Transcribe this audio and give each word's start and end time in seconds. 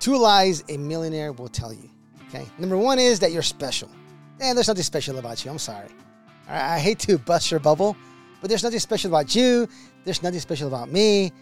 Two 0.00 0.16
lies 0.16 0.64
a 0.68 0.76
millionaire 0.76 1.32
will 1.32 1.48
tell 1.48 1.72
you. 1.72 1.90
Okay. 2.28 2.46
Number 2.58 2.76
one 2.76 2.98
is 2.98 3.20
that 3.20 3.32
you're 3.32 3.42
special. 3.42 3.90
And 4.40 4.56
there's 4.56 4.68
nothing 4.68 4.82
special 4.82 5.18
about 5.18 5.44
you. 5.44 5.50
I'm 5.50 5.58
sorry. 5.58 5.88
I, 6.48 6.76
I 6.76 6.78
hate 6.78 6.98
to 7.00 7.18
bust 7.18 7.50
your 7.50 7.60
bubble, 7.60 7.96
but 8.40 8.48
there's 8.48 8.62
nothing 8.62 8.78
special 8.78 9.10
about 9.10 9.34
you. 9.34 9.68
There's 10.04 10.22
nothing 10.22 10.40
special 10.40 10.68
about 10.68 10.90
me. 10.90 11.32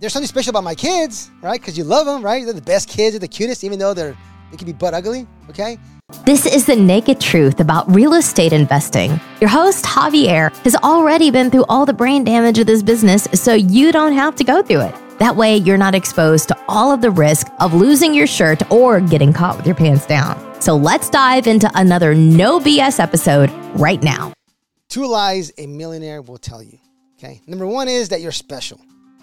There's 0.00 0.12
something 0.12 0.28
special 0.28 0.50
about 0.50 0.64
my 0.64 0.74
kids, 0.74 1.30
right? 1.40 1.60
Because 1.60 1.78
you 1.78 1.84
love 1.84 2.06
them, 2.06 2.22
right? 2.22 2.44
They're 2.44 2.52
the 2.52 2.60
best 2.60 2.88
kids, 2.88 3.14
they're 3.14 3.20
the 3.20 3.28
cutest, 3.28 3.64
even 3.64 3.78
though 3.78 3.94
they're 3.94 4.16
they 4.50 4.58
can 4.58 4.66
be 4.66 4.72
butt 4.72 4.94
ugly. 4.94 5.26
Okay. 5.50 5.78
This 6.24 6.46
is 6.46 6.64
the 6.66 6.76
naked 6.76 7.20
truth 7.20 7.58
about 7.58 7.92
real 7.92 8.14
estate 8.14 8.52
investing. 8.52 9.18
Your 9.40 9.50
host, 9.50 9.84
Javier, 9.84 10.54
has 10.58 10.76
already 10.76 11.30
been 11.30 11.50
through 11.50 11.64
all 11.68 11.84
the 11.84 11.92
brain 11.92 12.22
damage 12.22 12.58
of 12.58 12.66
this 12.66 12.82
business, 12.82 13.26
so 13.34 13.54
you 13.54 13.90
don't 13.90 14.12
have 14.12 14.36
to 14.36 14.44
go 14.44 14.62
through 14.62 14.82
it. 14.82 14.94
That 15.18 15.36
way, 15.36 15.58
you're 15.58 15.78
not 15.78 15.94
exposed 15.94 16.48
to 16.48 16.58
all 16.66 16.90
of 16.90 17.00
the 17.00 17.10
risk 17.10 17.46
of 17.60 17.72
losing 17.72 18.14
your 18.14 18.26
shirt 18.26 18.68
or 18.70 19.00
getting 19.00 19.32
caught 19.32 19.56
with 19.56 19.64
your 19.64 19.76
pants 19.76 20.06
down. 20.06 20.60
So 20.60 20.74
let's 20.74 21.08
dive 21.08 21.46
into 21.46 21.70
another 21.74 22.16
no 22.16 22.58
BS 22.58 22.98
episode 22.98 23.50
right 23.78 24.02
now. 24.02 24.32
Two 24.88 25.06
lies 25.06 25.52
a 25.56 25.68
millionaire 25.68 26.20
will 26.20 26.38
tell 26.38 26.60
you. 26.62 26.78
Okay. 27.16 27.40
Number 27.46 27.64
one 27.64 27.86
is 27.86 28.08
that 28.08 28.22
you're 28.22 28.32
special. 28.32 28.80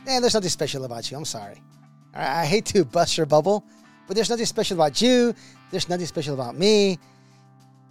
And 0.08 0.24
there's 0.24 0.34
nothing 0.34 0.50
special 0.50 0.86
about 0.86 1.12
you. 1.12 1.18
I'm 1.18 1.26
sorry. 1.26 1.62
I 2.14 2.46
hate 2.46 2.66
to 2.68 2.86
bust 2.86 3.18
your 3.18 3.26
bubble, 3.26 3.66
but 4.08 4.16
there's 4.16 4.30
nothing 4.30 4.46
special 4.46 4.78
about 4.78 5.02
you. 5.02 5.36
There's 5.72 5.90
nothing 5.90 6.06
special 6.06 6.34
about 6.34 6.58
me. 6.58 7.00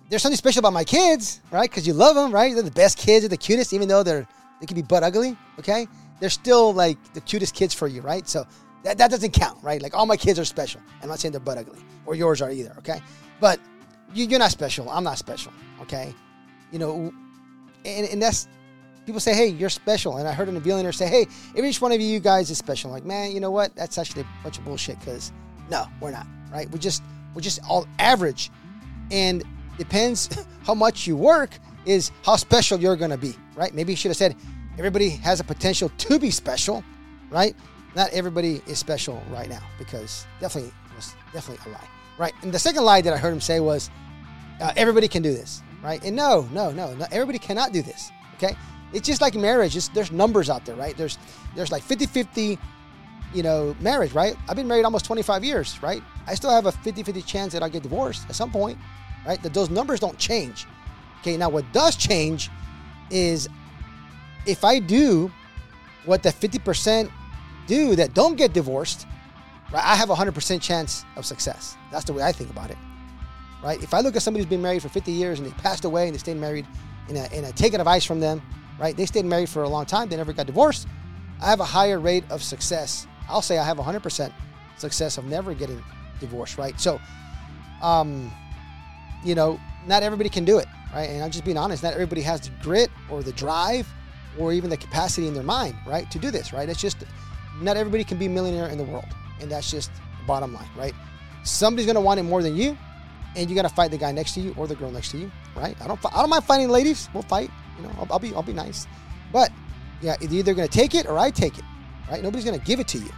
There's 0.09 0.23
something 0.23 0.37
special 0.39 0.61
about 0.61 0.73
my 0.73 0.85
kids, 0.85 1.41
right? 1.51 1.69
Because 1.69 1.87
you 1.87 1.93
love 1.93 2.17
them, 2.17 2.33
right? 2.33 2.55
They're 2.55 2.63
the 2.63 2.71
best 2.71 2.97
kids, 2.97 3.23
they're 3.23 3.29
the 3.29 3.37
cutest, 3.37 3.75
even 3.75 3.89
though 3.89 4.03
they're 4.03 4.27
they 4.59 4.67
can 4.67 4.75
be 4.75 4.83
butt 4.83 5.03
ugly. 5.03 5.37
Okay 5.59 5.87
they're 6.21 6.31
still 6.31 6.73
like 6.73 6.99
the 7.15 7.21
cutest 7.21 7.55
kids 7.55 7.75
for 7.75 7.89
you, 7.89 8.03
right? 8.03 8.29
So 8.29 8.47
that, 8.85 8.99
that 8.99 9.11
doesn't 9.11 9.33
count, 9.33 9.63
right? 9.63 9.83
Like 9.83 9.95
all 9.95 10.07
my 10.07 10.17
kids 10.17 10.39
are 10.39 10.45
special. 10.45 10.81
I'm 11.03 11.09
not 11.09 11.19
saying 11.19 11.33
they're 11.33 11.41
butt 11.41 11.59
ugly 11.59 11.81
or 12.07 12.15
yours 12.15 12.41
are 12.41 12.51
either, 12.51 12.75
okay? 12.79 13.01
But 13.41 13.61
you, 14.15 14.27
you're 14.27 14.39
not 14.39 14.51
special. 14.51 14.89
I'm 14.89 15.05
not 15.05 15.19
special, 15.19 15.53
okay? 15.83 16.15
You 16.73 16.79
know, 16.79 17.13
and, 17.85 18.07
and 18.07 18.23
that's 18.23 18.49
people 19.07 19.21
say, 19.21 19.35
hey, 19.35 19.49
you're 19.49 19.71
special. 19.71 20.19
And 20.19 20.29
I 20.29 20.33
heard 20.33 20.49
an 20.49 20.59
billionaire 20.61 20.93
say, 20.93 21.09
hey, 21.09 21.27
every 21.57 21.71
each 21.71 21.81
one 21.81 21.93
of 21.93 22.01
you 22.01 22.21
guys 22.21 22.51
is 22.51 22.59
special. 22.59 22.91
I'm 22.91 22.95
like, 22.95 23.05
man, 23.05 23.33
you 23.33 23.41
know 23.41 23.51
what? 23.51 23.75
That's 23.75 23.99
actually 23.99 24.23
a 24.23 24.27
bunch 24.43 24.59
of 24.59 24.65
bullshit 24.65 24.99
because 25.01 25.33
no, 25.71 25.87
we're 26.01 26.11
not, 26.11 26.27
right? 26.53 26.71
We 26.71 26.79
just 26.79 27.03
we're 27.35 27.43
just 27.43 27.61
all 27.69 27.87
average. 27.99 28.51
And 29.11 29.43
depends 29.79 30.45
how 30.65 30.75
much 30.75 31.07
you 31.07 31.17
work 31.17 31.51
is 31.87 32.13
how 32.25 32.37
special 32.37 32.79
you're 32.79 32.97
gonna 32.97 33.17
be, 33.17 33.35
right? 33.57 33.75
Maybe 33.75 33.93
you 33.93 33.97
should 33.97 34.11
have 34.11 34.17
said, 34.17 34.37
everybody 34.81 35.11
has 35.11 35.41
a 35.41 35.45
potential 35.45 35.91
to 35.99 36.19
be 36.19 36.31
special, 36.31 36.83
right? 37.29 37.55
Not 37.95 38.11
everybody 38.15 38.63
is 38.67 38.79
special 38.79 39.23
right 39.31 39.47
now 39.47 39.61
because 39.79 40.27
definitely 40.41 40.73
was 40.97 41.15
definitely 41.35 41.71
a 41.71 41.75
lie, 41.75 41.89
right? 42.17 42.33
And 42.41 42.51
the 42.51 42.59
second 42.59 42.85
lie 42.85 43.03
that 43.03 43.13
I 43.13 43.19
heard 43.19 43.35
him 43.35 43.43
say 43.43 43.61
was, 43.61 43.91
uh, 44.59 44.73
everybody 44.77 45.07
can 45.07 45.21
do 45.21 45.35
this, 45.35 45.63
right? 45.85 46.03
And 46.03 46.17
no, 46.17 46.49
no, 46.51 46.71
no, 46.71 46.95
no, 46.95 47.07
everybody 47.13 47.39
cannot 47.39 47.75
do 47.75 47.83
this, 47.83 48.11
okay? 48.37 48.57
It's 48.95 49.07
just 49.07 49.21
like 49.21 49.35
marriage. 49.35 49.77
It's, 49.77 49.89
there's 49.89 50.11
numbers 50.11 50.49
out 50.49 50.65
there, 50.65 50.77
right? 50.77 50.97
There's 50.97 51.19
there's 51.55 51.71
like 51.71 51.83
50-50, 51.83 52.59
you 53.35 53.43
know, 53.43 53.77
marriage, 53.81 54.13
right? 54.13 54.35
I've 54.49 54.57
been 54.57 54.67
married 54.67 54.87
almost 54.87 55.05
25 55.05 55.45
years, 55.45 55.79
right? 55.83 56.03
I 56.27 56.35
still 56.35 56.51
have 56.51 56.65
a 56.65 56.73
50-50 56.73 57.27
chance 57.27 57.53
that 57.53 57.63
I'll 57.63 57.69
get 57.69 57.83
divorced 57.83 58.25
at 58.31 58.35
some 58.35 58.51
point, 58.51 58.79
right? 59.27 59.43
That 59.43 59.53
those 59.53 59.69
numbers 59.69 60.01
don't 60.01 60.17
change. 60.17 60.67
Okay, 61.21 61.37
now 61.37 61.51
what 61.51 61.71
does 61.75 61.97
change 61.97 62.51
is 63.11 63.47
if 64.47 64.65
I 64.65 64.79
do 64.79 65.31
what 66.05 66.23
the 66.23 66.31
50% 66.31 67.11
do 67.67 67.95
that 67.97 68.15
don't 68.15 68.37
get 68.37 68.53
divorced, 68.53 69.07
right, 69.73 69.85
I 69.85 69.95
have 69.95 70.11
a 70.11 70.15
100% 70.15 70.61
chance 70.61 71.05
of 71.17 71.25
success. 71.27 71.77
That's 71.93 72.05
the 72.05 72.13
way 72.13 72.23
I 72.23 72.33
think 72.33 72.51
about 72.51 72.71
it. 72.71 72.79
Right? 73.63 73.83
If 73.83 73.93
I 73.93 74.01
look 74.01 74.17
at 74.17 74.23
somebody 74.23 74.43
who's 74.43 74.51
been 74.51 74.63
married 74.63 74.83
for 74.83 74.89
50 74.89 75.13
years 75.13 75.39
and 75.39 75.47
they 75.47 75.53
passed 75.53 75.85
away 75.85 76.07
and 76.07 76.15
they 76.15 76.19
stayed 76.19 76.39
married 76.39 76.67
and 77.09 77.19
I, 77.19 77.29
and 77.33 77.55
take 77.57 77.75
advice 77.75 78.05
from 78.05 78.21
them, 78.21 78.41
right? 78.79 78.97
They 78.97 79.05
stayed 79.05 79.27
married 79.27 79.51
for 79.51 79.63
a 79.63 79.69
long 79.69 79.85
time, 79.85 80.09
they 80.09 80.17
never 80.17 80.33
got 80.33 80.47
divorced. 80.47 80.89
I 81.41 81.47
have 81.47 81.61
a 81.61 81.65
higher 81.65 81.99
rate 81.99 82.25
of 82.31 82.43
success. 82.43 83.07
I'll 83.29 83.43
say 83.43 83.59
I 83.59 83.65
have 83.65 83.77
100% 83.77 84.33
success 84.77 85.19
of 85.19 85.27
never 85.27 85.55
getting 85.55 85.83
divorced, 86.19 86.59
right? 86.59 86.79
So, 86.81 87.01
um, 87.83 88.31
you 89.25 89.35
know, 89.35 89.61
not 89.87 90.03
everybody 90.03 90.29
can 90.29 90.45
do 90.45 90.59
it, 90.59 90.67
right? 90.95 91.09
And 91.09 91.23
I'm 91.23 91.31
just 91.31 91.45
being 91.45 91.59
honest, 91.59 91.83
not 91.83 91.93
everybody 91.93 92.23
has 92.23 92.41
the 92.41 92.51
grit 92.63 92.91
or 93.11 93.23
the 93.23 93.33
drive 93.33 93.87
or 94.39 94.53
even 94.53 94.71
the 94.71 94.77
capacity 94.77 95.27
in 95.27 95.35
their 95.35 95.43
mind, 95.43 95.75
right, 95.87 96.11
to 96.11 96.19
do 96.19 96.31
this, 96.31 96.53
right? 96.53 96.69
It's 96.69 96.81
just 96.81 97.05
not 97.61 97.77
everybody 97.77 98.05
can 98.05 98.19
be 98.19 98.27
a 98.27 98.31
millionaire 98.31 98.69
in 98.69 98.79
the 98.79 98.85
world. 98.85 99.07
And 99.41 99.51
that's 99.51 99.71
just 99.71 99.91
bottom 100.27 100.53
line, 100.53 100.69
right? 100.77 100.95
Somebody's 101.45 101.87
gonna 101.87 102.01
want 102.01 102.21
it 102.21 102.25
more 102.25 102.43
than 102.43 102.57
you, 102.57 102.77
and 103.37 103.49
you 103.49 103.57
gotta 103.57 103.69
fight 103.69 103.91
the 103.91 103.99
guy 103.99 104.13
next 104.13 104.35
to 104.35 104.41
you 104.41 104.55
or 104.57 104.67
the 104.67 104.75
girl 104.75 104.91
next 104.91 105.11
to 105.13 105.19
you, 105.19 105.31
right? 105.57 105.77
I 105.83 105.87
don't, 105.87 105.99
I 106.15 106.21
don't 106.21 106.31
mind 106.31 106.45
fighting 106.45 106.69
ladies. 106.69 107.09
We'll 107.15 107.23
fight. 107.23 107.51
You 107.77 107.85
know, 107.85 107.93
I'll, 107.99 108.07
I'll 108.13 108.19
be, 108.19 108.35
I'll 108.35 108.43
be 108.43 108.53
nice. 108.53 108.87
But 109.33 109.51
yeah, 110.03 110.17
you're 110.21 110.33
either 110.33 110.55
gonna 110.55 110.69
take 110.69 110.95
it 110.95 111.07
or 111.07 111.19
I 111.19 111.31
take 111.31 111.59
it, 111.59 111.65
right? 112.11 112.23
Nobody's 112.23 112.45
gonna 112.45 112.59
give 112.59 112.81
it 112.81 112.89
to 112.89 112.99
you. 112.99 113.11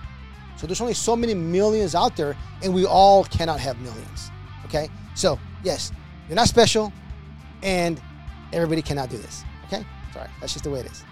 So 0.57 0.67
there's 0.67 0.81
only 0.81 0.95
so 0.95 1.17
many 1.17 1.35
millions 1.35 1.95
out 1.95 2.17
there, 2.17 2.37
and 2.63 2.73
we 2.73 2.87
all 2.87 3.25
cannot 3.25 3.59
have 3.61 3.81
millions. 3.81 4.31
Okay? 4.67 4.89
So 5.15 5.39
yes, 5.65 5.93
you're 6.29 6.37
not 6.37 6.49
special, 6.49 6.93
and 7.63 8.01
everybody 8.53 8.83
cannot 8.83 9.11
do 9.11 9.19
this. 9.19 9.45
Okay? 9.67 9.85
Sorry, 10.13 10.29
that's 10.41 10.53
just 10.53 10.65
the 10.65 10.71
way 10.71 10.81
it 10.81 10.87
is. 10.87 11.05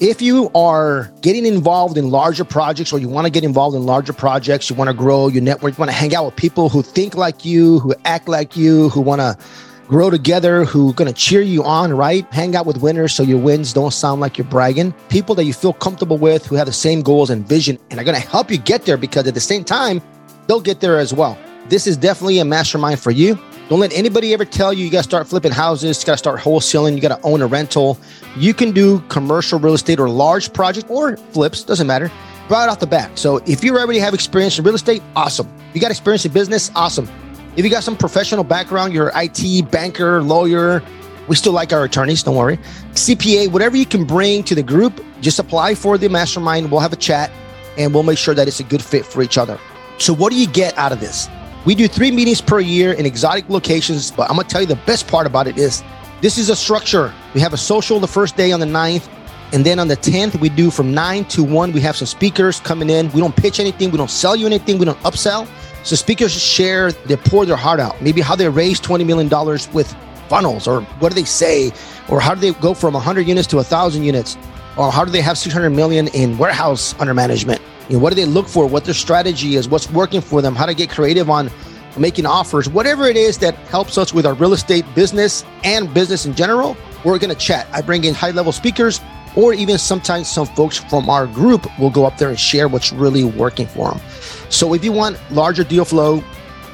If 0.00 0.20
you 0.20 0.50
are 0.52 1.12
getting 1.20 1.46
involved 1.46 1.96
in 1.96 2.10
larger 2.10 2.44
projects 2.44 2.92
or 2.92 2.98
you 2.98 3.08
want 3.08 3.26
to 3.26 3.30
get 3.30 3.44
involved 3.44 3.76
in 3.76 3.86
larger 3.86 4.12
projects, 4.12 4.68
you 4.68 4.74
want 4.74 4.88
to 4.88 4.94
grow 4.94 5.28
your 5.28 5.42
network, 5.42 5.74
you 5.74 5.78
want 5.78 5.92
to 5.92 5.96
hang 5.96 6.12
out 6.12 6.24
with 6.24 6.34
people 6.34 6.68
who 6.68 6.82
think 6.82 7.14
like 7.14 7.44
you, 7.44 7.78
who 7.78 7.94
act 8.04 8.28
like 8.28 8.56
you, 8.56 8.88
who 8.88 9.00
want 9.00 9.20
to 9.20 9.38
grow 9.86 10.10
together, 10.10 10.64
who 10.64 10.90
are 10.90 10.94
going 10.94 11.12
to 11.12 11.14
cheer 11.14 11.40
you 11.40 11.62
on, 11.62 11.92
right? 11.92 12.26
Hang 12.32 12.56
out 12.56 12.66
with 12.66 12.78
winners 12.78 13.12
so 13.12 13.22
your 13.22 13.38
wins 13.38 13.72
don't 13.72 13.92
sound 13.92 14.20
like 14.20 14.38
you're 14.38 14.46
bragging. 14.46 14.92
People 15.08 15.34
that 15.36 15.44
you 15.44 15.52
feel 15.52 15.72
comfortable 15.72 16.18
with 16.18 16.46
who 16.46 16.56
have 16.56 16.66
the 16.66 16.72
same 16.72 17.02
goals 17.02 17.30
and 17.30 17.46
vision 17.46 17.78
and 17.90 18.00
are 18.00 18.04
going 18.04 18.20
to 18.20 18.28
help 18.28 18.50
you 18.50 18.58
get 18.58 18.86
there 18.86 18.96
because 18.96 19.26
at 19.28 19.34
the 19.34 19.40
same 19.40 19.62
time, 19.62 20.02
they'll 20.48 20.60
get 20.60 20.80
there 20.80 20.98
as 20.98 21.14
well. 21.14 21.38
This 21.68 21.86
is 21.86 21.96
definitely 21.96 22.38
a 22.38 22.44
mastermind 22.44 22.98
for 22.98 23.12
you. 23.12 23.38
Don't 23.72 23.80
let 23.80 23.94
anybody 23.94 24.34
ever 24.34 24.44
tell 24.44 24.70
you 24.70 24.84
you 24.84 24.90
got 24.90 24.98
to 24.98 25.02
start 25.04 25.26
flipping 25.26 25.50
houses, 25.50 26.02
you 26.02 26.06
got 26.06 26.12
to 26.12 26.18
start 26.18 26.40
wholesaling, 26.40 26.94
you 26.94 27.00
got 27.00 27.18
to 27.18 27.26
own 27.26 27.40
a 27.40 27.46
rental. 27.46 27.98
You 28.36 28.52
can 28.52 28.72
do 28.72 29.00
commercial 29.08 29.58
real 29.58 29.72
estate 29.72 29.98
or 29.98 30.10
large 30.10 30.52
project 30.52 30.90
or 30.90 31.16
flips, 31.16 31.64
doesn't 31.64 31.86
matter, 31.86 32.12
right 32.50 32.68
off 32.68 32.80
the 32.80 32.86
bat. 32.86 33.18
So 33.18 33.38
if 33.46 33.64
you 33.64 33.78
already 33.78 33.98
have 33.98 34.12
experience 34.12 34.58
in 34.58 34.66
real 34.66 34.74
estate, 34.74 35.02
awesome. 35.16 35.50
You 35.72 35.80
got 35.80 35.90
experience 35.90 36.26
in 36.26 36.32
business, 36.32 36.70
awesome. 36.74 37.08
If 37.56 37.64
you 37.64 37.70
got 37.70 37.82
some 37.82 37.96
professional 37.96 38.44
background, 38.44 38.92
you're 38.92 39.10
IT, 39.14 39.70
banker, 39.70 40.22
lawyer, 40.22 40.82
we 41.26 41.34
still 41.34 41.54
like 41.54 41.72
our 41.72 41.84
attorneys, 41.84 42.22
don't 42.22 42.36
worry. 42.36 42.58
CPA, 42.92 43.50
whatever 43.50 43.78
you 43.78 43.86
can 43.86 44.04
bring 44.04 44.44
to 44.44 44.54
the 44.54 44.62
group, 44.62 45.02
just 45.22 45.38
apply 45.38 45.76
for 45.76 45.96
the 45.96 46.10
mastermind. 46.10 46.70
We'll 46.70 46.80
have 46.80 46.92
a 46.92 46.96
chat 46.96 47.30
and 47.78 47.94
we'll 47.94 48.02
make 48.02 48.18
sure 48.18 48.34
that 48.34 48.46
it's 48.48 48.60
a 48.60 48.64
good 48.64 48.82
fit 48.82 49.06
for 49.06 49.22
each 49.22 49.38
other. 49.38 49.58
So, 49.96 50.12
what 50.12 50.30
do 50.30 50.38
you 50.38 50.46
get 50.46 50.76
out 50.76 50.92
of 50.92 51.00
this? 51.00 51.26
We 51.64 51.76
do 51.76 51.86
three 51.86 52.10
meetings 52.10 52.40
per 52.40 52.58
year 52.58 52.92
in 52.92 53.06
exotic 53.06 53.48
locations, 53.48 54.10
but 54.10 54.28
I'm 54.28 54.36
gonna 54.36 54.48
tell 54.48 54.60
you 54.60 54.66
the 54.66 54.74
best 54.84 55.06
part 55.06 55.28
about 55.28 55.46
it 55.46 55.58
is 55.58 55.84
this 56.20 56.36
is 56.36 56.50
a 56.50 56.56
structure. 56.56 57.14
We 57.34 57.40
have 57.40 57.52
a 57.52 57.56
social 57.56 58.00
the 58.00 58.08
first 58.08 58.36
day 58.36 58.50
on 58.50 58.58
the 58.58 58.66
9th, 58.66 59.08
and 59.52 59.64
then 59.64 59.78
on 59.78 59.86
the 59.86 59.96
10th, 59.96 60.40
we 60.40 60.48
do 60.48 60.72
from 60.72 60.92
9 60.92 61.24
to 61.26 61.44
1. 61.44 61.70
We 61.70 61.80
have 61.82 61.96
some 61.96 62.06
speakers 62.06 62.58
coming 62.58 62.90
in. 62.90 63.12
We 63.12 63.20
don't 63.20 63.36
pitch 63.36 63.60
anything, 63.60 63.92
we 63.92 63.96
don't 63.96 64.10
sell 64.10 64.34
you 64.34 64.44
anything, 64.44 64.78
we 64.78 64.86
don't 64.86 64.98
upsell. 65.04 65.46
So 65.84 65.94
speakers 65.94 66.32
share, 66.32 66.90
they 66.90 67.14
pour 67.14 67.46
their 67.46 67.54
heart 67.56 67.78
out. 67.78 68.02
Maybe 68.02 68.22
how 68.22 68.34
they 68.34 68.48
raised 68.48 68.82
$20 68.82 69.06
million 69.06 69.28
with 69.72 69.94
funnels, 70.28 70.66
or 70.66 70.80
what 70.98 71.10
do 71.10 71.14
they 71.14 71.24
say, 71.24 71.70
or 72.08 72.18
how 72.18 72.34
do 72.34 72.40
they 72.40 72.58
go 72.60 72.74
from 72.74 72.94
100 72.94 73.20
units 73.28 73.46
to 73.48 73.56
1,000 73.56 74.02
units, 74.02 74.36
or 74.76 74.90
how 74.90 75.04
do 75.04 75.12
they 75.12 75.20
have 75.20 75.38
600 75.38 75.70
million 75.70 76.08
in 76.08 76.38
warehouse 76.38 76.98
under 76.98 77.14
management? 77.14 77.61
You 77.88 77.96
know, 77.96 78.02
what 78.02 78.10
do 78.10 78.16
they 78.16 78.24
look 78.24 78.46
for? 78.46 78.66
What 78.66 78.84
their 78.84 78.94
strategy 78.94 79.56
is? 79.56 79.68
What's 79.68 79.90
working 79.90 80.20
for 80.20 80.40
them? 80.40 80.54
How 80.54 80.66
to 80.66 80.74
get 80.74 80.90
creative 80.90 81.28
on 81.28 81.50
making 81.98 82.26
offers? 82.26 82.68
Whatever 82.68 83.06
it 83.06 83.16
is 83.16 83.38
that 83.38 83.54
helps 83.68 83.98
us 83.98 84.14
with 84.14 84.24
our 84.24 84.34
real 84.34 84.52
estate 84.52 84.84
business 84.94 85.44
and 85.64 85.92
business 85.92 86.24
in 86.24 86.34
general, 86.34 86.76
we're 87.04 87.18
going 87.18 87.30
to 87.30 87.36
chat. 87.36 87.66
I 87.72 87.82
bring 87.82 88.04
in 88.04 88.14
high 88.14 88.30
level 88.30 88.52
speakers, 88.52 89.00
or 89.34 89.52
even 89.54 89.78
sometimes 89.78 90.28
some 90.28 90.46
folks 90.46 90.78
from 90.78 91.10
our 91.10 91.26
group 91.26 91.66
will 91.78 91.90
go 91.90 92.04
up 92.06 92.18
there 92.18 92.28
and 92.28 92.38
share 92.38 92.68
what's 92.68 92.92
really 92.92 93.24
working 93.24 93.66
for 93.66 93.90
them. 93.90 94.00
So 94.48 94.74
if 94.74 94.84
you 94.84 94.92
want 94.92 95.18
larger 95.30 95.64
deal 95.64 95.84
flow, 95.84 96.22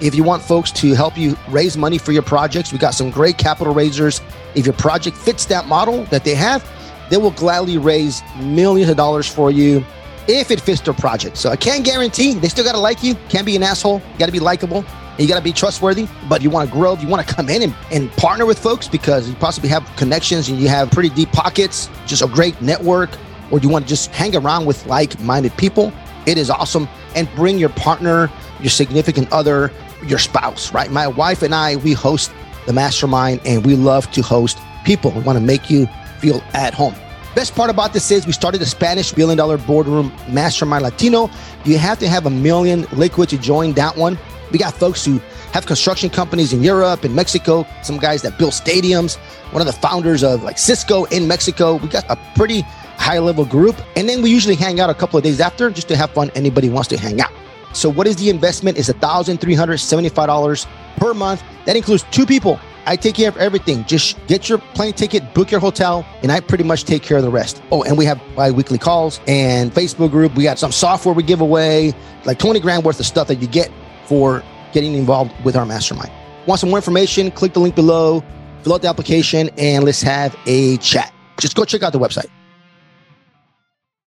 if 0.00 0.15
you 0.15 0.23
want 0.23 0.43
folks 0.43 0.71
to 0.73 0.94
help 0.94 1.17
you 1.17 1.37
raise 1.49 1.77
money 1.77 1.99
for 1.99 2.12
your 2.12 2.23
projects, 2.23 2.73
we 2.73 2.79
got 2.79 2.94
some 2.94 3.11
great 3.11 3.38
capital 3.38 3.75
raisers. 3.75 4.21
If 4.55 4.67
your 4.67 4.75
project 4.75 5.17
fits 5.17 5.47
that 5.47 5.67
model 5.67 6.05
that 6.06 6.25
they 6.25 6.35
have, 6.35 6.69
they 7.11 7.17
will 7.17 7.31
gladly 7.32 7.79
raise 7.79 8.23
millions 8.41 8.91
of 8.91 8.97
dollars 8.97 9.27
for 9.27 9.50
you 9.50 9.85
if 10.29 10.51
it 10.51 10.61
fits 10.61 10.83
their 10.83 10.95
project. 10.95 11.37
So 11.39 11.51
I 11.51 11.57
can't 11.57 11.85
guarantee 11.85 12.35
they 12.35 12.49
still 12.49 12.65
got 12.65 12.73
to 12.73 12.79
like 12.79 13.03
you. 13.03 13.15
Can't 13.29 13.47
be 13.47 13.57
an 13.57 13.63
asshole. 13.63 14.01
Got 14.19 14.27
to 14.27 14.33
be 14.33 14.41
likable. 14.41 14.85
You 15.19 15.27
got 15.27 15.39
to 15.39 15.43
be 15.43 15.53
trustworthy, 15.53 16.07
but 16.29 16.43
you 16.43 16.51
want 16.51 16.69
to 16.69 16.73
grow. 16.73 16.95
You 16.95 17.09
want 17.09 17.27
to 17.27 17.35
come 17.35 17.49
in 17.49 17.63
and, 17.63 17.75
and 17.91 18.13
partner 18.13 18.47
with 18.47 18.59
folks 18.59 18.87
because 18.87 19.29
you 19.29 19.35
possibly 19.35 19.69
have 19.71 19.85
connections 19.97 20.49
and 20.49 20.61
you 20.61 20.69
have 20.69 20.93
pretty 20.93 21.09
deep 21.09 21.33
pockets, 21.33 21.91
just 22.07 22.23
a 22.23 22.29
great 22.29 22.61
network, 22.63 23.11
or 23.51 23.59
you 23.59 23.69
want 23.69 23.85
to 23.85 23.89
just 23.89 24.13
hang 24.13 24.37
around 24.37 24.67
with 24.67 24.87
like 24.87 25.19
minded 25.21 25.57
people. 25.57 25.93
It 26.27 26.39
is 26.39 26.51
awesome. 26.51 26.87
And 27.17 27.29
bring 27.35 27.59
your 27.59 27.71
partner, 27.71 28.31
your 28.61 28.71
significant 28.71 29.33
other, 29.33 29.73
your 30.07 30.19
spouse, 30.21 30.73
right? 30.73 30.91
My 30.91 31.09
wife 31.09 31.43
and 31.43 31.55
I, 31.55 31.77
we 31.77 31.95
host 31.95 32.31
the 32.67 32.73
mastermind 32.73 33.41
and 33.45 33.67
we 33.67 33.75
love 33.75 34.09
to 34.13 34.23
host 34.23 34.59
people. 34.85 35.11
We 35.11 35.21
want 35.23 35.39
to 35.39 35.45
make 35.45 35.69
you 35.69 35.89
feel 36.21 36.43
at 36.53 36.75
home. 36.75 36.95
Best 37.38 37.55
part 37.55 37.70
about 37.70 37.93
this 37.93 38.11
is 38.11 38.26
we 38.26 38.32
started 38.32 38.61
the 38.61 38.67
Spanish 38.67 39.12
billion 39.12 39.38
dollar 39.38 39.58
boardroom 39.58 40.12
mastermind 40.29 40.82
Latino. 40.82 41.31
You 41.64 41.79
have 41.79 41.96
to 42.00 42.08
have 42.08 42.26
a 42.26 42.31
million 42.31 42.85
liquid 42.90 43.29
to 43.29 43.38
join 43.38 43.75
that 43.75 43.96
one. 43.96 44.19
We 44.50 44.58
got 44.58 44.75
folks 44.75 45.05
who 45.05 45.19
have 45.52 45.64
construction 45.64 46.11
companies 46.11 46.52
in 46.52 46.64
Europe 46.64 47.05
and 47.05 47.14
Mexico, 47.14 47.64
some 47.85 47.99
guys 47.99 48.23
that 48.23 48.38
build 48.38 48.55
stadiums, 48.55 49.19
one 49.52 49.61
of 49.61 49.69
the 49.69 49.73
founders 49.73 50.25
of 50.25 50.43
like 50.43 50.58
Cisco 50.58 51.05
in 51.05 51.29
Mexico. 51.29 51.76
We 51.76 51.87
got 51.87 52.11
a 52.11 52.19
pretty 52.35 52.62
high 52.99 53.20
level 53.20 53.44
group. 53.44 53.76
And 53.94 54.08
then 54.08 54.20
we 54.20 54.31
usually 54.31 54.56
hang 54.56 54.81
out 54.81 54.91
a 54.91 54.94
couple 54.94 55.17
of 55.17 55.23
days 55.23 55.38
after 55.38 55.70
just 55.70 55.87
to 55.91 55.96
have 55.96 56.11
fun. 56.11 56.32
Anybody 56.34 56.69
wants 56.69 56.88
to 56.88 56.99
hang 56.99 57.20
out. 57.20 57.31
So 57.73 57.88
what 57.88 58.08
is 58.08 58.17
the 58.17 58.31
investment? 58.31 58.79
Is 58.79 58.88
$1,375 58.88 60.67
per 60.96 61.14
month. 61.14 61.44
That 61.67 61.76
includes 61.76 62.05
two 62.11 62.26
people. 62.26 62.58
I 62.88 62.96
take 62.96 63.17
care 63.17 63.29
of 63.29 63.37
everything. 63.37 63.85
Just 63.85 64.17
get 64.29 64.49
your 64.49 64.56
plane 64.56 64.94
ticket, 64.94 65.35
book 65.35 65.50
your 65.50 65.61
hotel, 65.61 66.06
and 66.23 66.32
I 66.32 66.40
pretty 66.40 66.64
much 66.64 66.85
take 66.85 67.02
care 67.02 67.19
of 67.19 67.23
the 67.23 67.29
rest. 67.31 67.61
Oh, 67.70 67.82
and 67.82 67.99
we 67.99 68.06
have 68.06 68.19
bi-weekly 68.35 68.79
calls 68.79 69.20
and 69.29 69.70
Facebook 69.70 70.11
group. 70.11 70.35
We 70.35 70.44
got 70.44 70.58
some 70.58 70.73
software 70.73 71.14
we 71.14 71.23
give 71.23 71.43
away, 71.43 71.93
like 72.25 72.38
20 72.38 72.61
grand 72.61 72.85
worth 72.85 72.99
of 72.99 73.05
stuff 73.05 73.29
that 73.29 73.43
you 73.43 73.46
get 73.46 73.70
for 74.06 74.43
getting 74.73 74.94
involved 74.94 75.32
with 75.44 75.55
our 75.55 75.67
mastermind. 75.67 76.11
Want 76.46 76.61
some 76.61 76.70
more 76.70 76.79
information? 76.79 77.31
Click 77.31 77.52
the 77.52 77.61
link 77.61 77.75
below, 77.75 78.25
fill 78.62 78.73
out 78.73 78.81
the 78.81 78.88
application, 78.88 79.50
and 79.58 79.84
let's 79.84 80.00
have 80.00 80.34
a 80.46 80.79
chat. 80.79 81.12
Just 81.38 81.56
go 81.56 81.67
check 81.67 81.82
out 81.82 81.93
the 81.93 81.99
website. 81.99 82.31